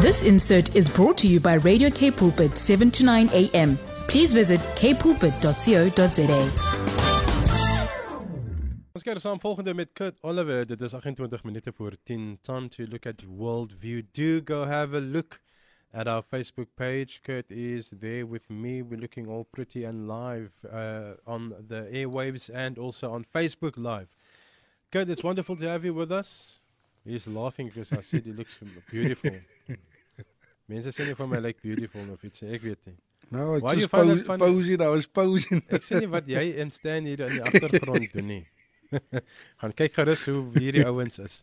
[0.00, 3.76] This insert is brought to you by Radio K Pulpit 7 to 9 a.m.
[4.06, 6.38] Please visit kpulpit.co.za.
[8.94, 10.62] Ons kyk saam volgende met Kurt Oliver.
[10.70, 12.38] Dit is 28 minute voor 10.
[12.42, 14.06] Time to look at worldview.
[14.12, 15.40] Do go have a look
[15.90, 17.18] at our Facebook page.
[17.22, 18.82] Kurt is there with me.
[18.82, 24.14] We're looking all pretty and live uh, on the airwaves and also on Facebook Live.
[24.92, 26.60] Kurt, it's wonderful to have you with us.
[27.04, 28.58] He's laughing because I said he looks
[28.90, 29.32] beautiful.
[30.68, 32.52] Mense sê nie vir my like beautiful of iets nie.
[32.58, 32.96] Ek weet nie.
[33.30, 34.80] No, it's just pose, posing.
[34.80, 35.62] I was posing.
[35.68, 38.44] Ek sien nie wat jy in staan hier in die agtergrond doen nie.
[39.60, 41.40] Gaan kyk gerus hoe hierdie ouens is.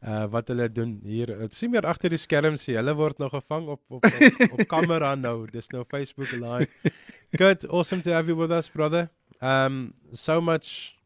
[0.00, 1.32] Uh wat hulle doen hier.
[1.42, 2.78] Dit sien meer agter die skerms sien.
[2.80, 5.44] Hulle word nou gevang op op op, op kamera nou.
[5.52, 6.92] Dis nou Facebook live.
[7.36, 9.10] Good, awesome to have you with us brother.
[9.40, 10.96] Um so much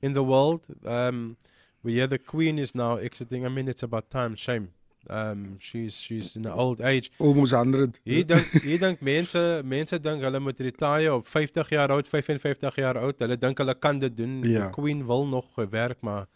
[0.00, 0.68] in the world.
[0.84, 1.36] Um
[1.82, 3.44] we hear the queen is now exiting.
[3.44, 4.36] I mean it's about time.
[4.36, 4.72] Shame.
[5.10, 7.10] Um she's she's in an old age.
[7.18, 7.98] Almost 100.
[8.04, 12.74] Hier dink hier dink mense mense dink hulle moet retire op 50 jaar oud, 55
[12.76, 13.18] jaar oud.
[13.18, 14.42] Hulle dink hulle kan dit doen.
[14.42, 14.62] Ja.
[14.62, 16.26] Die queen wil nog werk, maar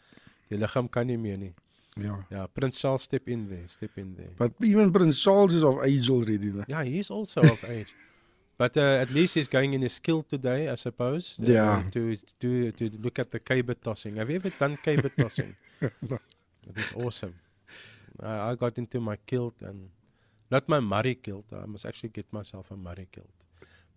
[0.48, 1.54] die liggaam kan nie meer nie.
[1.98, 2.18] Yeah.
[2.30, 4.30] Ja, Prince Charles step in there, step in there.
[4.36, 6.52] But even Prince Charles is of age already.
[6.54, 6.64] né?
[6.68, 7.94] Yeah, he's also of age.
[8.56, 11.36] But uh, at least he's going in his skill today, I suppose.
[11.40, 11.82] uh, Yeah.
[11.92, 14.16] To to to look at the caber tossing.
[14.18, 15.54] Have you ever done caber tossing?
[15.80, 16.18] No.
[16.68, 17.34] It was awesome.
[18.22, 19.88] I, I got into my kilt and
[20.50, 21.44] not my Murray kilt.
[21.52, 23.28] I must actually get myself a Murray kilt.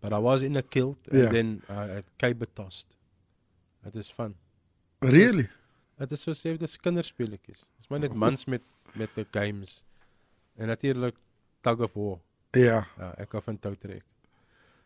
[0.01, 1.31] But I was in a kilt and Yeah.
[1.31, 2.87] then uh, I caber tossed.
[3.85, 4.35] It is fun.
[5.01, 5.47] Really?
[5.99, 7.65] Dit is soos jy dis kinderspeletjies.
[7.77, 8.61] Dis maar net mans met
[8.95, 9.83] met die games.
[10.57, 11.15] En natuurlik
[11.61, 12.19] tug of war.
[12.53, 12.85] Yeah.
[12.99, 14.03] Ja, ek hou van toutrek.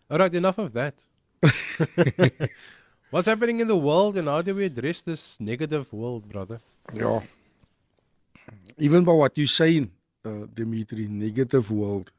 [0.09, 0.93] Alright, enough of that.
[3.09, 6.59] What's happening in the world and how do we address this negative world, brother?
[6.93, 7.21] Yeah.
[8.77, 9.91] Even by what you're saying,
[10.25, 12.11] uh, Dimitri, negative world,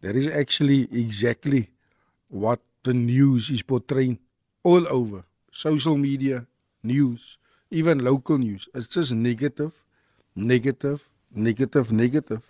[0.00, 1.70] that is actually exactly
[2.28, 4.18] what the news is portraying
[4.62, 6.46] all over social media,
[6.82, 7.38] news,
[7.70, 8.68] even local news.
[8.74, 9.72] It's just negative,
[10.34, 12.42] negative, negative, negative.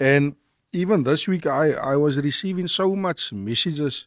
[0.00, 0.36] And
[0.72, 4.06] even this week, I, I was receiving so much messages.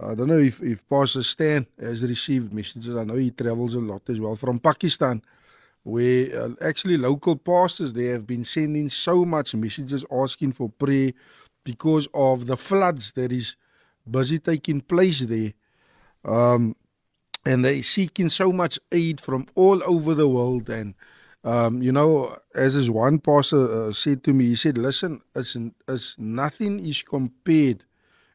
[0.00, 2.96] I don't know if, if Pastor Stan has received messages.
[2.96, 5.22] I know he travels a lot as well from Pakistan
[5.82, 11.12] where uh, actually local pastors they have been sending so much messages asking for prayer
[11.64, 13.56] because of the floods that is
[14.10, 15.52] busy taking place there.
[16.24, 16.76] Um,
[17.46, 20.68] and they seeking so much aid from all over the world.
[20.68, 20.94] And
[21.42, 25.56] um, you know as this one pastor uh, said to me he said listen it's,
[25.88, 27.84] it's nothing is compared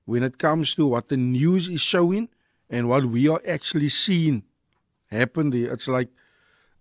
[0.05, 2.29] when it comes to what the news is showing
[2.69, 4.43] and what we are actually seeing
[5.07, 5.71] happen there.
[5.71, 6.09] It's like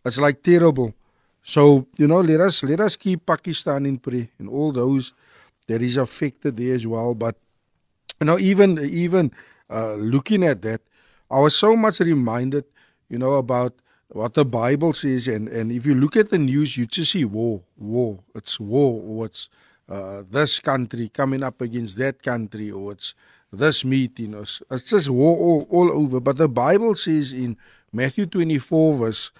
[0.04, 0.94] it's like terrible.
[1.42, 5.12] So you know, let us let us keep Pakistan in prayer and all those
[5.66, 7.14] that is affected there as well.
[7.14, 7.36] But
[8.20, 9.32] you know, even even
[9.70, 10.80] uh, looking at that,
[11.30, 12.64] I was so much reminded,
[13.08, 13.74] you know, about
[14.08, 17.24] what the Bible says, and and if you look at the news, you just see
[17.24, 18.20] war, war.
[18.34, 19.48] It's war, or it's
[19.88, 23.14] uh, this country coming up against that country, or it's
[23.52, 26.20] this meeting, or it's, it's just war all, all over.
[26.20, 27.56] But the Bible says in
[27.92, 29.30] Matthew 24, verse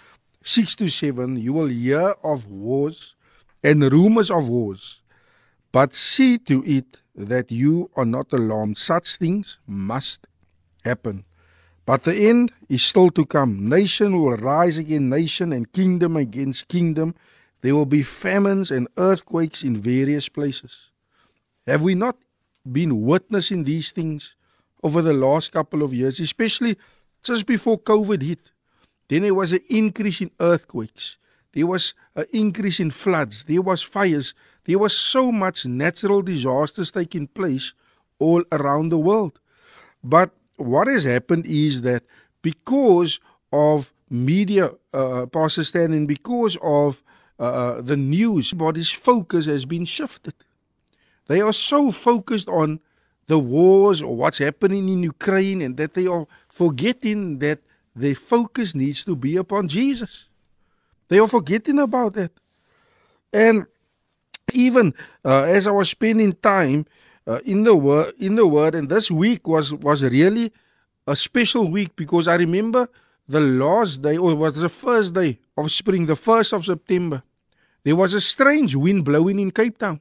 [0.45, 3.17] 6 to 7, you will hear of wars
[3.63, 5.01] and rumors of wars.
[5.73, 8.77] But see to it that you are not alarmed.
[8.77, 10.27] Such things must
[10.85, 11.25] happen.
[11.87, 13.69] But the end is still to come.
[13.69, 17.15] Nation will rise against nation and kingdom against kingdom.
[17.63, 20.91] There will be famines and earthquakes in various places.
[21.67, 22.19] Have we not
[22.71, 24.37] been witnessing these things
[24.83, 26.77] over the last couple of years, especially
[27.23, 28.51] just before COVID hit?
[29.09, 31.19] Then there was an increase in earthquakes.
[31.53, 33.45] There was an increase in floods.
[33.45, 34.35] There was fires.
[34.65, 37.73] There was so much natural disasters taking place
[38.19, 39.39] all around the world.
[40.03, 42.05] But what has happened is that
[42.43, 43.21] because
[43.53, 47.03] of media, uh, Pastor Stan, and because of
[47.39, 50.35] uh, the news, body's focus has been shifted.
[51.27, 52.81] They are so focused on
[53.27, 57.61] the wars or what's happening in Ukraine and that they are forgetting that
[57.95, 60.27] their focus needs to be upon Jesus.
[61.09, 62.33] They are forgetting about that.
[63.33, 63.67] And
[64.53, 64.95] even
[65.25, 66.87] uh, as I was spending time
[67.27, 70.53] uh, in the word, in the word, and this week was was really
[71.07, 72.89] a special week because I remember
[73.29, 77.23] the last day, or it was the first day of spring, the first of September.
[77.83, 80.01] There was a strange wind blowing in Cape Town.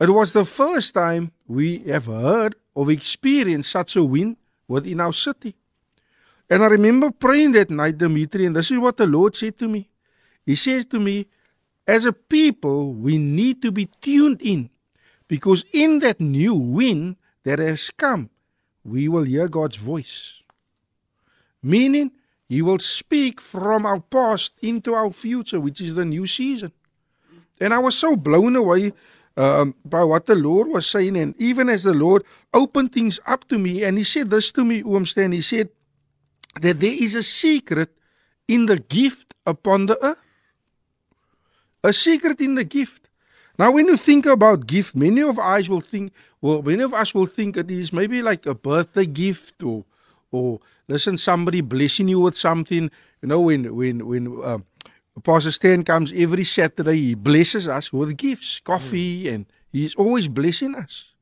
[0.00, 4.36] It was the first time we have heard or experienced such a wind
[4.66, 5.54] within our city.
[6.50, 9.68] And I remember praying that night, Dimitri, and this is what the Lord said to
[9.68, 9.88] me.
[10.44, 11.26] He says to me,
[11.86, 14.70] as a people, we need to be tuned in
[15.28, 18.30] because in that new wind that has come,
[18.84, 20.42] we will hear God's voice.
[21.62, 22.12] Meaning,
[22.48, 26.72] He will speak from our past into our future, which is the new season.
[27.60, 28.92] And I was so blown away
[29.36, 31.16] um, by what the Lord was saying.
[31.16, 34.64] And even as the Lord opened things up to me, and He said this to
[34.64, 35.70] me, Oomstan, He said
[36.60, 37.90] that there is a secret
[38.48, 40.18] in the gift upon the earth.
[41.84, 43.08] A secret in the gift.
[43.58, 47.14] Now, when you think about gift, many of us will think, well, many of us
[47.14, 49.84] will think it is maybe like a birthday gift or,
[50.30, 52.90] or listen, somebody blessing you with something.
[53.20, 54.58] You know, when when when uh,
[55.22, 59.34] Pastor Stan comes every Saturday, he blesses us with gifts, coffee, mm.
[59.34, 61.12] and he's always blessing us.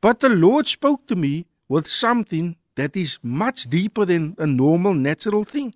[0.00, 4.94] But the Lord spoke to me with something that is much deeper than a normal,
[4.94, 5.74] natural thing.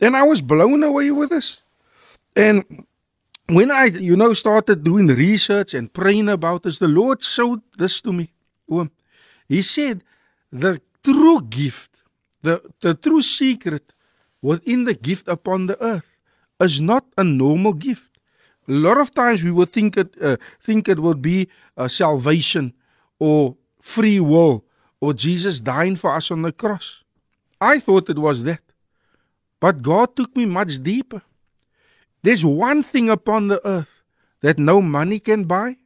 [0.00, 1.58] And I was blown away with this.
[2.34, 2.84] And
[3.48, 8.02] when I, you know, started doing research and praying about this, the Lord showed this
[8.02, 8.32] to me.
[9.48, 10.02] He said,
[10.52, 11.92] the true gift,
[12.42, 13.92] the, the true secret
[14.42, 16.18] within the gift upon the earth
[16.60, 18.10] is not a normal gift.
[18.68, 22.74] A lot of times we would think it, uh, think it would be uh, salvation
[23.18, 24.65] or free will
[25.00, 27.02] or Jesus dying for us on the cross.
[27.60, 28.60] I thought it was that.
[29.60, 31.22] But God took me much deeper.
[32.22, 34.02] There's one thing upon the earth
[34.40, 35.76] that no money can buy.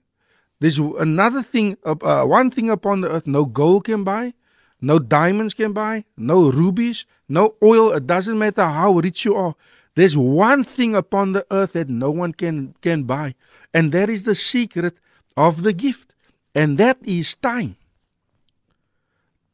[0.58, 4.34] There's another thing, uh, one thing upon the earth no gold can buy,
[4.80, 7.92] no diamonds can buy, no rubies, no oil.
[7.92, 9.54] It doesn't matter how rich you are.
[9.94, 13.34] There's one thing upon the earth that no one can, can buy,
[13.72, 14.98] and that is the secret
[15.36, 16.12] of the gift,
[16.54, 17.76] and that is time.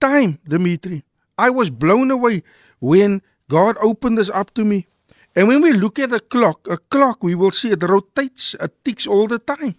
[0.01, 1.05] Time, Dimitri.
[1.39, 2.43] I was blown away
[2.81, 4.87] when God opened this up to me.
[5.35, 8.73] And when we look at a clock, a clock, we will see it rotates, it
[8.85, 9.77] ticks all the time.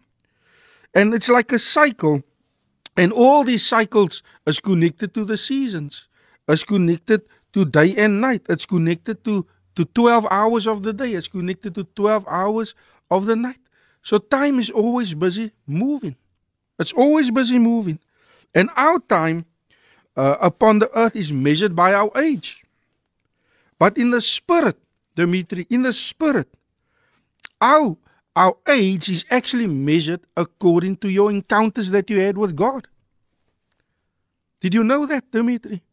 [0.94, 2.24] And it's like a cycle.
[2.96, 6.08] And all these cycles is connected to the seasons,
[6.48, 7.22] is connected
[7.54, 8.44] to day and night.
[8.50, 11.14] It's connected to, to 12 hours of the day.
[11.14, 12.76] It's connected to 12 hours
[13.10, 13.60] of the night.
[14.04, 16.16] So time is always busy moving.
[16.80, 18.00] It's always busy moving.
[18.54, 19.46] And our time
[20.18, 22.66] uh, upon the earth is measured by our age.
[23.80, 24.78] But in the spirit,
[25.16, 26.50] Dimitri, in the spirit,
[27.62, 27.96] our,
[28.36, 32.88] our age is actually measured according to your encounters that you had with God.
[34.60, 35.84] Did you know that, Dimitri?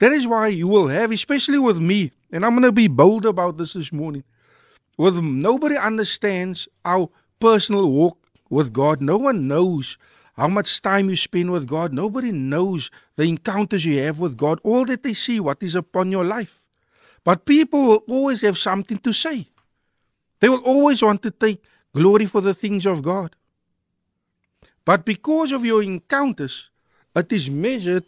[0.00, 3.24] That is why you will have, especially with me, and I'm going to be bold
[3.24, 4.24] about this this morning.
[4.96, 7.08] With nobody understands our
[7.38, 8.18] personal walk
[8.50, 9.00] with God.
[9.00, 9.96] No one knows
[10.38, 11.92] how much time you spend with God.
[11.92, 14.60] Nobody knows the encounters you have with God.
[14.62, 16.62] All that they see, what is upon your life.
[17.24, 19.48] But people will always have something to say.
[20.38, 21.60] They will always want to take
[21.92, 23.34] glory for the things of God.
[24.84, 26.70] But because of your encounters,
[27.16, 28.04] it is measured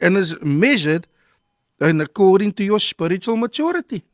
[0.00, 1.08] and is measured
[1.80, 4.04] and according to your spiritual maturity.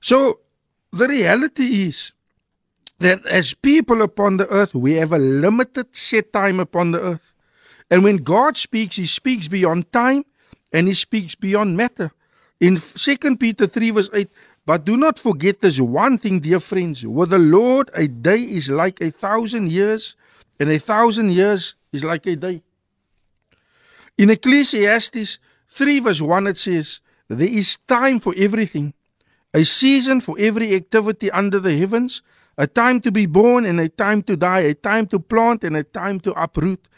[0.00, 0.40] So
[0.90, 2.12] the reality is
[2.98, 7.34] that as people upon the earth, we have a limited set time upon the earth.
[7.90, 10.24] And when God speaks, He speaks beyond time
[10.72, 12.12] and He speaks beyond matter.
[12.58, 14.28] In 2 Peter 3 verse 8,
[14.66, 17.06] but do not forget this one thing, dear friends.
[17.06, 20.16] With the Lord, a day is like a thousand years,
[20.58, 22.62] and a thousand years is like a day.
[24.18, 25.38] In Ecclesiastes
[25.68, 28.94] 3 verse 1, it says, There is time for everything,
[29.54, 32.22] a season for every activity under the heavens,
[32.58, 35.76] a time to be born and a time to die, a time to plant and
[35.76, 36.88] a time to uproot,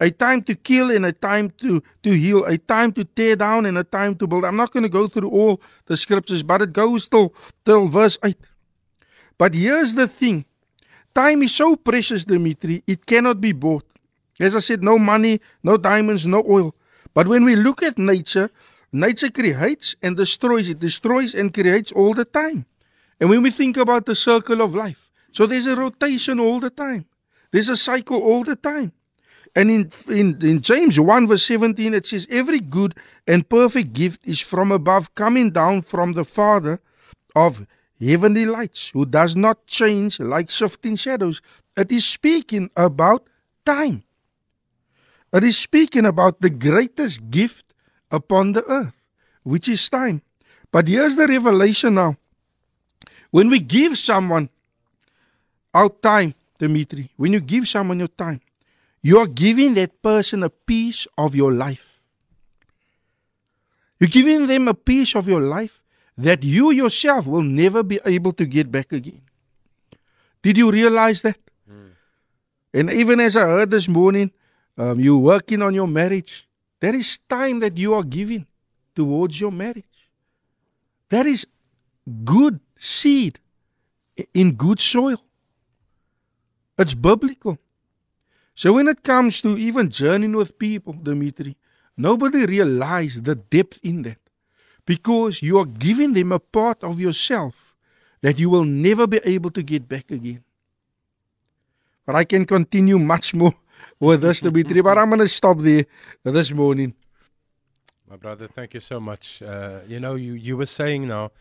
[0.00, 3.66] a time to kill and a time to, to heal, a time to tear down
[3.66, 4.44] and a time to build.
[4.44, 7.34] I'm not going to go through all the scriptures, but it goes till,
[7.64, 8.36] till verse 8.
[9.36, 10.44] But here's the thing
[11.14, 13.84] time is so precious, Dimitri, it cannot be bought.
[14.38, 16.74] As I said, no money, no diamonds, no oil.
[17.12, 18.50] But when we look at nature,
[18.92, 20.68] nature creates and destroys.
[20.68, 22.66] It destroys and creates all the time.
[23.20, 26.70] And when we think about the circle of life, so there's a rotation all the
[26.70, 27.06] time.
[27.50, 28.92] There's a cycle all the time.
[29.54, 32.94] And in, in, in James 1 verse 17, it says, Every good
[33.26, 36.80] and perfect gift is from above, coming down from the Father
[37.34, 37.66] of
[38.00, 41.40] heavenly lights, who does not change like shifting shadows.
[41.76, 43.26] It is speaking about
[43.64, 44.04] time.
[45.32, 47.66] It is speaking about the greatest gift
[48.10, 48.94] upon the earth,
[49.42, 50.22] which is time.
[50.70, 52.16] But here's the revelation now.
[53.30, 54.48] When we give someone
[55.74, 58.40] our time, Dimitri, when you give someone your time,
[59.02, 62.00] you are giving that person a piece of your life.
[64.00, 65.80] You're giving them a piece of your life
[66.16, 69.22] that you yourself will never be able to get back again.
[70.42, 71.38] Did you realize that?
[72.74, 74.30] And even as I heard this morning,
[74.76, 76.46] um, you're working on your marriage.
[76.80, 78.46] There is time that you are giving
[78.94, 79.84] towards your marriage.
[81.10, 81.46] That is
[82.24, 83.38] good seed
[84.34, 85.20] in good soil.
[86.78, 87.58] It's biblical.
[88.54, 91.56] So when it comes to even journeying with people, Dimitri,
[91.96, 94.18] nobody realizes the depth in that.
[94.86, 97.74] Because you are giving them a part of yourself
[98.22, 100.42] that you will never be able to get back again.
[102.06, 103.54] But I can continue much more
[104.00, 105.84] with this, Dimitri, but I'm going to stop there
[106.24, 106.94] this morning.
[108.08, 109.42] My brother, thank you so much.
[109.42, 111.32] Uh, you know, you, you were saying now,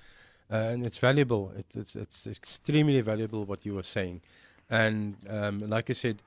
[0.51, 1.53] uh, and it's valuable.
[1.57, 4.21] It, it's it's extremely valuable what you were saying,
[4.69, 6.21] and um, like I said,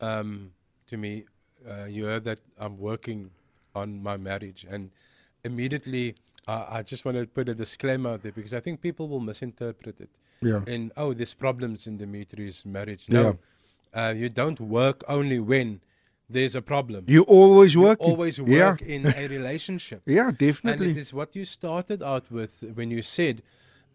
[0.00, 0.50] um,
[0.88, 1.24] to me,
[1.68, 3.30] uh, you heard that I'm working
[3.74, 4.90] on my marriage, and
[5.44, 6.14] immediately
[6.48, 9.20] uh, I just want to put a disclaimer out there because I think people will
[9.20, 10.10] misinterpret it.
[10.40, 10.62] Yeah.
[10.66, 13.04] And oh, there's problems in Dimitri's marriage.
[13.08, 13.38] No,
[13.94, 15.80] uh, you don't work only when
[16.28, 17.04] there's a problem.
[17.06, 18.00] You always You work.
[18.00, 18.70] always Yeah.
[18.70, 20.02] work in a relationship.
[20.06, 20.88] Yeah, definitely.
[20.88, 23.42] And it is what you started out with when you said,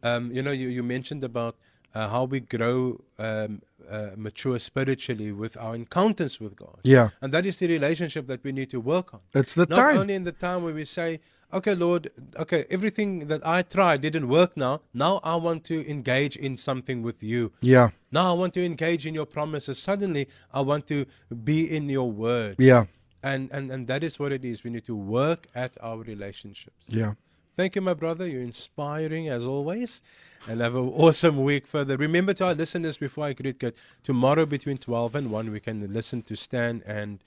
[0.04, 1.56] um, you know, you, you mentioned about
[1.98, 2.80] uh, how we grow,
[3.28, 6.80] um, uh, mature spiritually with our encounters with God.
[6.84, 7.10] Yeah.
[7.22, 9.22] And that is the relationship that we need to work on.
[9.34, 9.98] It's the Not time.
[9.98, 11.10] only in the time where we say,
[11.58, 12.12] okay, Lord,
[12.44, 14.82] okay, everything that I tried didn't work now.
[14.94, 17.52] Now I want to engage in something with you.
[17.62, 17.90] Yeah.
[18.12, 19.80] Now I want to engage in your promises.
[19.80, 21.06] Suddenly I want to
[21.44, 22.58] be in your word.
[22.60, 22.86] Yeah.
[23.24, 24.64] And, and, and that is what it is.
[24.64, 26.84] We need to work at our relationships.
[26.88, 27.14] Yeah.
[27.58, 28.28] Thank you, my brother.
[28.28, 30.04] You're inspiring as always.
[30.48, 31.98] And have an awesome week further.
[31.98, 35.92] Remember to our listeners before I greet Kurt, tomorrow between 12 and 1, we can
[35.92, 37.18] listen to Stan and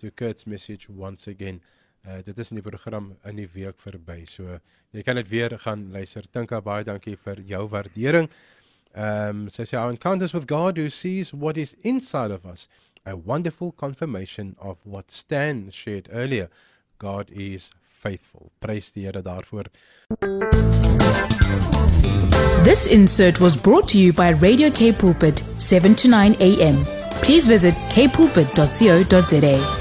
[0.00, 1.62] to Kurt's message once again.
[2.06, 4.28] Uh, dit is in die program in die week verby.
[4.28, 4.60] So
[4.92, 6.28] jy kan dit weer gaan luister.
[6.36, 8.28] Tinka baie dankie vir jou waardering.
[8.92, 12.68] Um sy sê our encounters with God who sees what is inside of us.
[13.06, 16.52] A wonderful confirmation of what Stan shared earlier.
[17.00, 18.50] God is faithful.
[18.58, 19.64] Prys die Here daarvoor.
[22.62, 26.84] This insert was brought to you by Radio K Pulpit, 7 to 9 a.m.
[27.22, 29.77] Please visit kpulpit.co.za.